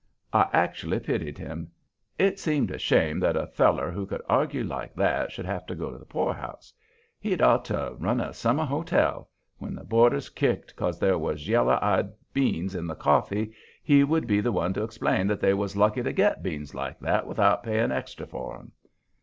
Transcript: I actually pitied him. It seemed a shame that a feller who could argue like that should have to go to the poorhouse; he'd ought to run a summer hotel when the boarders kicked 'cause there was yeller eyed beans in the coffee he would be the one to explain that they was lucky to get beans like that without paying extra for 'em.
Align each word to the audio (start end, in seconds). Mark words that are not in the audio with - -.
I 0.33 0.49
actually 0.51 0.99
pitied 0.99 1.37
him. 1.37 1.69
It 2.17 2.39
seemed 2.39 2.71
a 2.71 2.79
shame 2.79 3.19
that 3.19 3.35
a 3.35 3.45
feller 3.45 3.91
who 3.91 4.07
could 4.07 4.23
argue 4.27 4.63
like 4.63 4.95
that 4.95 5.31
should 5.31 5.45
have 5.45 5.67
to 5.67 5.75
go 5.75 5.91
to 5.91 5.97
the 5.99 6.05
poorhouse; 6.07 6.73
he'd 7.19 7.39
ought 7.39 7.65
to 7.65 7.95
run 7.99 8.19
a 8.19 8.33
summer 8.33 8.65
hotel 8.65 9.29
when 9.59 9.75
the 9.75 9.83
boarders 9.83 10.29
kicked 10.29 10.75
'cause 10.75 10.97
there 10.97 11.19
was 11.19 11.47
yeller 11.47 11.77
eyed 11.83 12.09
beans 12.33 12.73
in 12.73 12.87
the 12.87 12.95
coffee 12.95 13.53
he 13.83 14.03
would 14.03 14.25
be 14.25 14.41
the 14.41 14.51
one 14.51 14.73
to 14.73 14.81
explain 14.83 15.27
that 15.27 15.39
they 15.39 15.53
was 15.53 15.77
lucky 15.77 16.01
to 16.01 16.13
get 16.13 16.41
beans 16.41 16.73
like 16.73 16.99
that 17.01 17.27
without 17.27 17.61
paying 17.61 17.91
extra 17.91 18.25
for 18.25 18.57
'em. 18.57 18.71